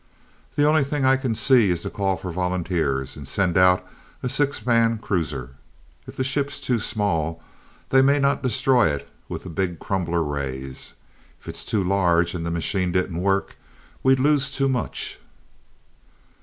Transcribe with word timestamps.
"The 0.55 0.65
only 0.67 0.83
thing 0.83 1.05
I 1.05 1.15
can 1.15 1.35
see 1.35 1.69
is 1.69 1.83
to 1.83 1.91
call 1.91 2.17
for 2.17 2.31
volunteers 2.31 3.15
and 3.15 3.27
send 3.27 3.55
out 3.55 3.87
a 4.23 4.29
six 4.29 4.65
man 4.65 4.97
cruiser. 4.97 5.57
If 6.07 6.15
the 6.17 6.23
ship's 6.23 6.59
too 6.59 6.79
small, 6.79 7.39
they 7.89 8.01
may 8.01 8.17
not 8.17 8.41
destroy 8.41 8.89
it 8.89 9.07
with 9.29 9.43
the 9.43 9.49
big 9.49 9.77
crumbler 9.77 10.23
rays. 10.23 10.95
If 11.39 11.47
it's 11.47 11.63
too 11.63 11.83
large 11.83 12.33
and 12.33 12.43
the 12.43 12.49
machine 12.49 12.91
didn't 12.91 13.21
work 13.21 13.57
we'd 14.01 14.19
lose 14.19 14.49
too 14.49 14.67
much." 14.67 15.19